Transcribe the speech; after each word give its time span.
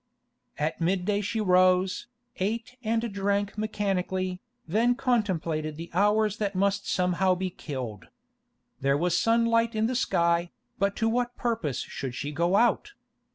At 0.57 0.81
midday 0.81 1.21
she 1.21 1.39
rose, 1.39 2.07
ate 2.37 2.75
and 2.81 3.13
drank 3.13 3.55
mechanically, 3.55 4.41
then 4.67 4.95
contemplated 4.95 5.75
the 5.75 5.91
hours 5.93 6.37
that 6.37 6.55
must 6.55 6.89
somehow 6.89 7.35
be 7.35 7.51
killed. 7.51 8.07
There 8.79 8.97
was 8.97 9.15
sunlight 9.15 9.75
in 9.75 9.85
the 9.85 9.95
sky, 9.95 10.49
but 10.79 10.95
to 10.95 11.07
what 11.07 11.37
purpose 11.37 11.81
should 11.81 12.15
she 12.15 12.31
go 12.31 12.55
out? 12.55 12.93